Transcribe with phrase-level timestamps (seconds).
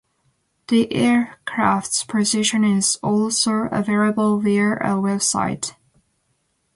[0.69, 5.75] The aircraft's position is also available via a website.